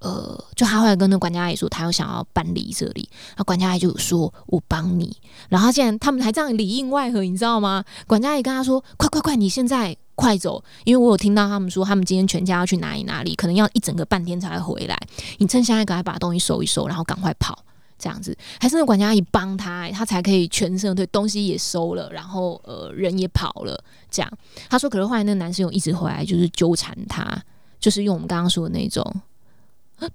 [0.00, 5.16] 呃，就他后来跟那管家阿姨说，他又想要搬离这里，那管家阿姨就说：“我帮你。”
[5.50, 7.84] 然后他竟然他们还这样里应外合，你知道吗？
[8.06, 14.96] 管家阿姨跟他说：“快快快，你现在快走，因为我有听到他们说，他们今天全家要去哪里哪里，可能要一整个半天才会回来。
[15.38, 17.58] 你趁现在赶快把东西收一收，然后赶快跑，
[17.98, 18.36] 这样子。
[18.60, 23.82] 还是那管家阿姨帮他，他才可以全身对东西也收了，然后呃人也跑了。
[24.08, 24.32] 这样
[24.68, 27.36] 他说，可是后来那个男生又一直回来，就是纠缠他，
[27.80, 29.04] 就是用我们刚刚说的那种。”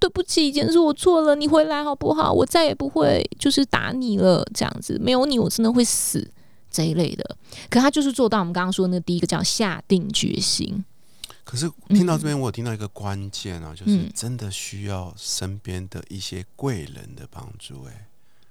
[0.00, 2.32] 对不起，以前是我错了，你回来好不好？
[2.32, 6.26] 我再也不会就是打你了，这样子没有你，我真的会死
[6.70, 7.36] 这一类的。
[7.68, 10.84] 可他就是做到我们刚刚说那第一个叫下定决心。
[11.44, 17.84] 可是听到这边，我有听到一个关键啊，就是真的需要身边的一些贵人的帮助。
[17.84, 18.08] 哎，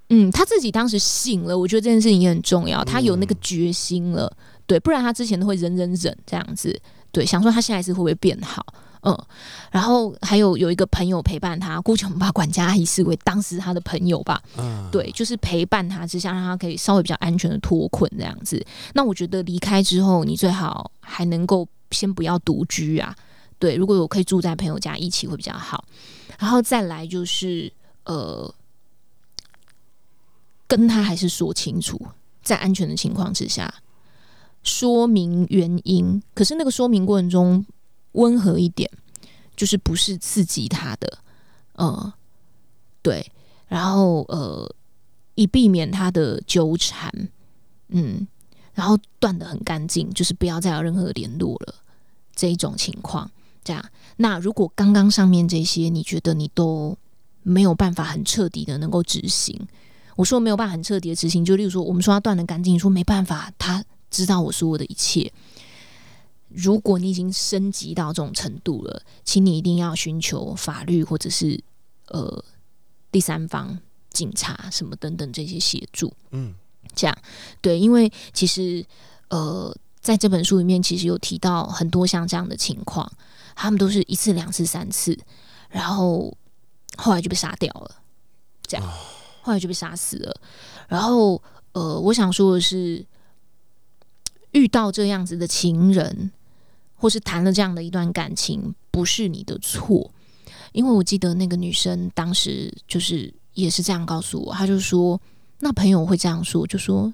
[0.09, 4.31] 嗯，他自己当时醒了，我觉得这件事情也很重要，他有那个决心了，
[4.67, 6.79] 对，不然他之前都会忍忍忍这样子，
[7.11, 8.63] 对，想说他下一次会不会变好。
[9.05, 9.25] 嗯，
[9.69, 14.41] 然后还有有一个朋友陪伴他，姑且我们把管家阿姨视为当时他的朋友吧。
[14.57, 18.65] 嗯，对，就是陪伴他之下，让他可以稍微比较安全的脱困这样子。
[18.93, 23.13] 那我觉得离开之后，你最好还能够先不要独居啊。
[23.59, 25.83] 对，如果有可以住在朋友家一起会比较好。
[26.39, 27.69] 然后再来就是
[28.05, 28.53] 呃，
[30.65, 31.99] 跟他还是说清楚，
[32.41, 33.73] 在安全的情况之下
[34.63, 36.23] 说明原因。
[36.33, 37.65] 可是那个说明过程中。
[38.13, 38.89] 温和一点，
[39.55, 41.19] 就是不是刺激他的，
[41.77, 42.11] 嗯，
[43.01, 43.31] 对，
[43.67, 44.75] 然后呃，
[45.35, 47.11] 以避免他的纠缠，
[47.89, 48.27] 嗯，
[48.73, 51.75] 然后断的很干净，就是不要再有任何联络了，
[52.35, 53.29] 这一种情况，
[53.63, 53.83] 这样。
[54.17, 56.97] 那如果刚刚上面这些，你觉得你都
[57.41, 59.67] 没有办法很彻底的能够执行，
[60.15, 65.31] 我说没有办法很彻底的执行，就例如说，我们说他断的干净，说没办法，他知道我说我的一切。
[66.55, 71.59] 如果你已经升级到这种程度了，请你一定要寻求法律或者是
[72.09, 72.45] 呃
[73.11, 73.79] 第三方、
[74.11, 76.13] 警察什么等等这些协助。
[76.29, 76.53] 嗯，
[76.93, 77.17] 这样
[77.59, 78.85] 对，因为其实
[79.29, 83.11] 呃在这本书里面，其实有提到很多像这样的情况，
[83.55, 85.17] 他们都是一次、两次、三次，
[85.69, 86.37] 然后
[86.97, 87.95] 后来就被杀掉了，
[88.67, 88.87] 这样
[89.41, 90.39] 后来就被杀死了。
[90.87, 91.41] 然后
[91.71, 93.03] 呃，我想说的是，
[94.51, 96.31] 遇到这样子的情人。
[97.03, 100.09] 或是谈了这样的一段感情，不是你的错，
[100.71, 105.19] 因为我记得那个女生当时就是也是这样告诉我，她就说，
[105.59, 107.13] 那朋友会这样说，就说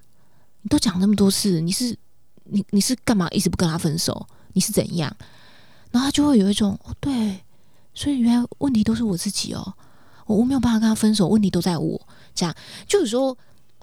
[0.61, 1.97] 你都讲那么多次，你是
[2.43, 4.27] 你你是干嘛一直不跟他分手？
[4.53, 5.11] 你是怎样？
[5.89, 7.39] 然后他就会有一种哦，对，
[7.95, 9.73] 所以原来问题都是我自己哦，
[10.27, 11.99] 我我没有办法跟他分手，问题都在我，
[12.35, 12.55] 这样
[12.87, 13.35] 就是说，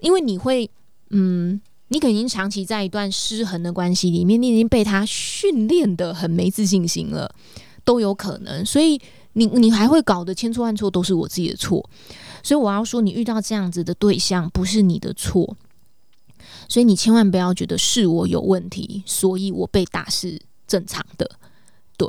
[0.03, 0.71] 因为你会
[1.11, 1.61] 嗯。
[1.89, 7.33] 你肯定长期在一段失衡的关系里面，你已经被他训练的很没自信心了，
[7.85, 8.67] 都有可能。
[8.67, 9.01] 所以
[9.35, 11.89] 你你还会搞得千错万错都是我自己的错。
[12.43, 15.57] 所以我要说，你遇到这样子的对象不是你的错，
[16.69, 21.31] 所以你千万不要觉得是我有问题，所以我被打是正常的。
[21.97, 22.09] 对，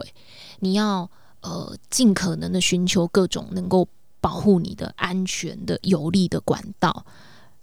[0.60, 1.08] 你要
[1.42, 3.88] 呃尽可能的寻求各种能够
[4.20, 7.06] 保护你的安全的有利的管道，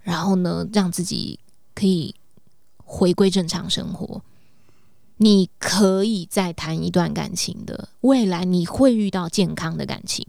[0.01, 1.37] 然后呢，让自己。
[1.75, 2.15] 可以
[2.77, 4.21] 回归正常生活，
[5.17, 10.25] 你可以再谈一段感情的未来，你会遇到健康的感情。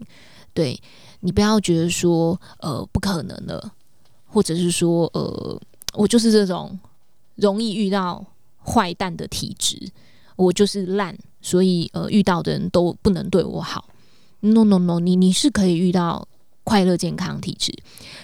[0.53, 0.79] 对
[1.21, 3.73] 你不要觉得说呃不可能了，
[4.25, 5.59] 或者是说呃
[5.93, 6.77] 我就是这种
[7.35, 8.25] 容易遇到
[8.63, 9.89] 坏蛋的体质，
[10.35, 13.89] 我就是烂，所以呃遇到的人都不能对我好。
[14.41, 16.27] No No No，你你是可以遇到。
[16.67, 17.73] 快乐健康体质，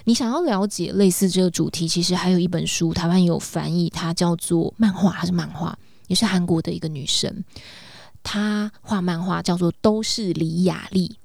[0.04, 7.46] 你想要了解类似这个主题，其实还有一本书，台湾有翻译，它叫做漫画还是漫画，也是韩国的一个女生，
[8.22, 11.16] 她画漫画叫做都是李雅丽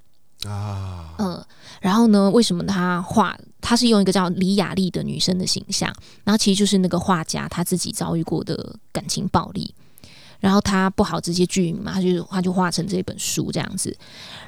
[0.44, 1.44] 啊，嗯，
[1.80, 3.36] 然后呢，为什么她画？
[3.60, 5.92] 她是用一个叫李雅丽的女生的形象，
[6.22, 9.74] 然后其实就是那个画家他自己遭遇过的感情暴力。
[10.40, 13.96] 然后他不好直接剧名嘛，他就他就画成这本书这样子。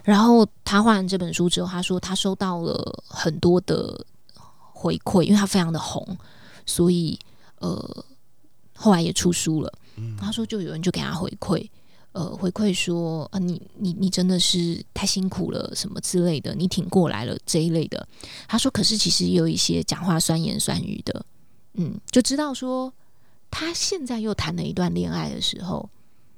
[0.04, 4.06] 然后他画完这本书之后，他说他收到了很多的
[4.48, 6.16] 回馈，因为他非常的红，
[6.64, 7.18] 所以
[7.58, 8.04] 呃
[8.76, 9.72] 后来也出书了。
[10.16, 11.68] 他说就有人就给他回馈，
[12.12, 18.06] 呃回馈说啊你你你真的是太辛苦了什么之类的，你挺过来了这一类的。
[18.46, 21.26] 他说可是其实也有一些讲话酸言酸语的，
[21.74, 22.92] 嗯，就知道说。
[23.50, 25.88] 他现在又谈了一段恋爱的时候，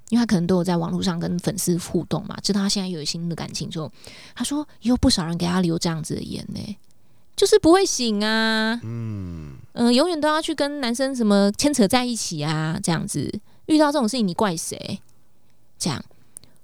[0.09, 3.91] 因为他可能都有在网络上跟粉丝互动嘛，知道他现在又有新的感情之后，
[4.35, 6.77] 他说有不少人给他留这样子的言呢，
[7.37, 9.59] 就是不会醒啊，嗯。
[9.75, 15.01] 嗯，永远都要去跟男生什么牵扯在一起啊，这样子遇到这种事情你怪谁？
[15.79, 16.05] 这样。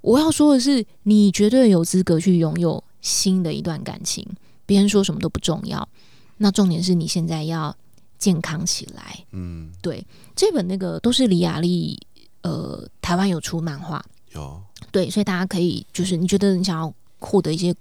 [0.02, 4.26] 我要说的是，你绝对有资格去拥有新的一段感情，
[4.66, 5.88] 别人说什么都不重要，
[6.36, 7.74] 那重点是你现在要
[8.18, 9.24] 健康起来。
[9.30, 10.06] 嗯，对，
[10.36, 11.98] 这本那个都是李雅丽。
[12.42, 14.02] 呃，台湾有出漫画，
[14.32, 14.62] 有
[14.92, 17.74] 对，所以大家可以就是你觉得你想要获得一些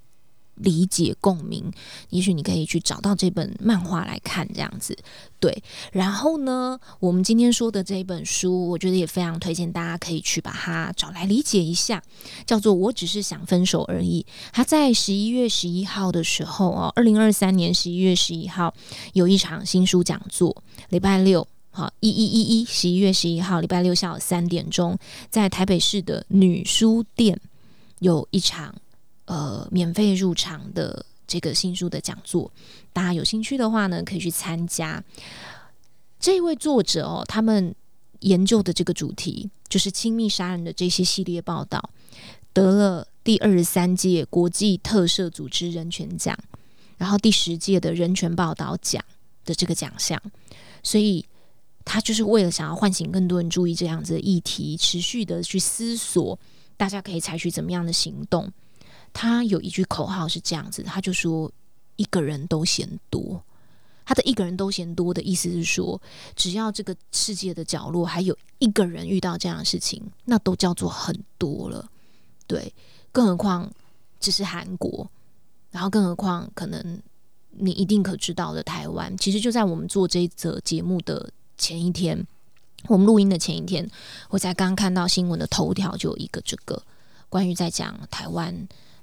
[0.58, 1.72] 理解共鸣，
[2.10, 4.98] 也许你可以去找到这本漫画来看，这样子
[5.40, 5.64] 对。
[5.92, 12.02] 然后呢，我们今天说的这一本书，我觉得也非常推荐大家可以去把它找来理解一下，
[12.46, 14.26] 叫做《我只是想分手而已》。
[14.52, 18.74] 他在十一月十一号的时候哦，二零二三年十一月十一号
[19.14, 21.48] 有一场新书讲座，礼拜六。
[21.70, 24.98] 好，一一一一十一月十一号，礼拜六下午三点钟，
[25.30, 27.40] 在台北市的女书店
[28.00, 28.74] 有一场
[29.28, 32.52] 呃免费入场的这个新书的讲座，
[32.92, 35.02] 大家有兴趣的话呢，可以去参加。
[36.20, 37.74] 这位作者哦，他们
[38.22, 41.90] 研究的这个主题就是亲密杀人的这些系列报道，
[42.52, 46.38] 得了第二十三届国际特赦组织人权奖，
[46.98, 49.02] 然后第十届的人权报道奖
[49.46, 50.22] 的这个奖项，
[50.84, 51.24] 所以。
[51.90, 56.38] 他就是为了想要唤醒更多人注意这样子的议题，持续的去思索，
[56.76, 58.52] 大家可以采取怎么样的行动。
[59.20, 61.52] 他有一句口号是这样子，他就说
[61.98, 63.44] ：“一个人都嫌多。”
[64.06, 66.00] 他的“一个人都嫌多”的意思是说，
[66.36, 71.90] 只要这个世界的角落还有一个人遇到这样的事情，那都叫做很多了。
[72.46, 72.72] 对，
[73.12, 73.68] 更何况
[74.20, 75.10] 只是韩国，
[75.72, 77.02] 然后更何况可能
[77.50, 81.32] 你一定可知道的台湾，其实就在我们做这一则节目的。
[81.58, 82.24] 前一天，
[82.88, 83.90] 我们录音的前一天，
[84.30, 86.80] 我才刚看到新闻的头条，就有一个这个
[87.30, 88.56] 关于在讲台湾，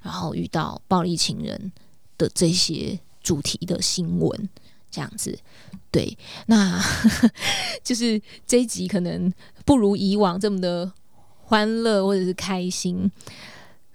[0.05, 1.73] 然后遇到暴力情人
[2.19, 4.49] 的这些主题的新闻，
[4.91, 5.37] 这样子。
[5.91, 6.79] 对，那
[7.83, 9.33] 就是这一集可能
[9.65, 10.93] 不如以往这么的
[11.45, 13.11] 欢乐或者是开心，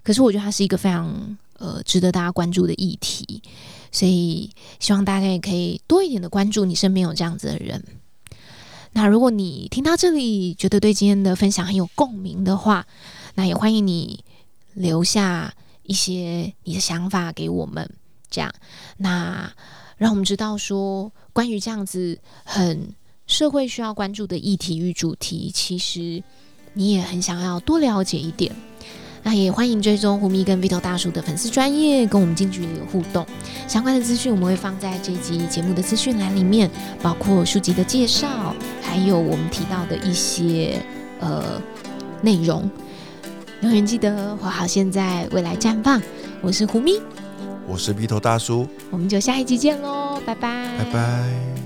[0.02, 3.40] 可是我觉得它是一个非常呃值得大家关注的议题，
[3.92, 4.50] 所以
[4.80, 7.84] 希望大家也可以多一点的关注你身边有这样子的人。
[8.92, 12.84] 那如果你听到这里，觉得对今天的分享很有共鸣的话，
[13.34, 14.24] 那也欢迎你
[14.72, 15.54] 留下
[15.90, 17.90] 一些你的想法给我们，
[18.30, 18.54] 这样，
[18.98, 19.52] 那
[19.96, 22.94] 让我们知道说，关于这样子很
[23.26, 26.22] 社会需要关注的议题与主题，其实
[26.74, 28.54] 你也很想要多了解一点。
[29.24, 33.26] 那也欢迎追踪胡咪跟 Vito 大叔的粉丝专业，跟我们近距离的互动。
[33.66, 36.70] 相关的资讯我们会放在这集节目的资讯栏里面，
[37.02, 40.80] 包括书籍的介绍，还有我们提到的一些
[41.18, 41.60] 呃
[42.22, 42.70] 内容。
[43.62, 46.00] 永远记得活好现在，未来绽放。
[46.40, 47.00] 我是胡咪，
[47.66, 51.59] 我是 Vito 大叔，我们就下一集见喽，拜拜，拜拜。